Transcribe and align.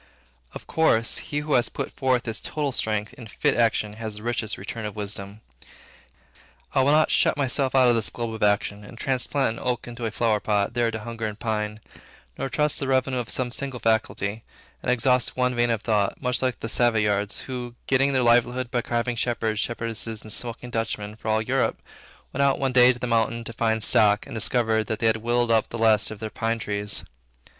Of 0.53 0.65
course, 0.65 1.19
he 1.29 1.41
who 1.41 1.53
has 1.53 1.69
put 1.69 1.91
forth 1.91 2.25
his 2.25 2.41
total 2.41 2.71
strength 2.71 3.13
in 3.13 3.27
fit 3.27 3.55
actions, 3.55 3.97
has 3.97 4.15
the 4.15 4.23
richest 4.23 4.57
return 4.57 4.83
of 4.83 4.95
wisdom. 4.95 5.41
I 6.73 6.81
will 6.81 6.91
not 6.91 7.11
shut 7.11 7.37
myself 7.37 7.75
out 7.75 7.87
of 7.87 7.93
this 7.93 8.09
globe 8.09 8.33
of 8.33 8.41
action, 8.41 8.83
and 8.83 8.97
transplant 8.97 9.59
an 9.59 9.63
oak 9.63 9.87
into 9.87 10.07
a 10.07 10.09
flower 10.09 10.39
pot, 10.39 10.73
there 10.73 10.89
to 10.89 11.01
hunger 11.01 11.27
and 11.27 11.37
pine; 11.39 11.81
nor 12.35 12.49
trust 12.49 12.79
the 12.79 12.87
revenue 12.87 13.19
of 13.19 13.29
some 13.29 13.51
single 13.51 13.79
faculty, 13.79 14.43
and 14.81 14.89
exhaust 14.91 15.37
one 15.37 15.53
vein 15.53 15.69
of 15.69 15.83
thought, 15.83 16.19
much 16.19 16.41
like 16.41 16.61
those 16.61 16.73
Savoyards, 16.73 17.41
who, 17.41 17.75
getting 17.85 18.11
their 18.11 18.23
livelihood 18.23 18.71
by 18.71 18.81
carving 18.81 19.15
shepherds, 19.15 19.59
shepherdesses, 19.59 20.23
and 20.23 20.33
smoking 20.33 20.71
Dutchmen, 20.71 21.15
for 21.15 21.27
all 21.27 21.43
Europe, 21.43 21.79
went 22.33 22.41
out 22.41 22.57
one 22.57 22.73
day 22.73 22.91
to 22.91 22.97
the 22.97 23.05
mountain 23.05 23.43
to 23.43 23.53
find 23.53 23.83
stock, 23.83 24.25
and 24.25 24.33
discovered 24.33 24.87
that 24.87 24.97
they 24.97 25.05
had 25.05 25.17
whittled 25.17 25.51
up 25.51 25.69
the 25.69 25.77
last 25.77 26.09
of 26.09 26.19
their 26.19 26.31
pine 26.31 26.57
trees. 26.57 27.03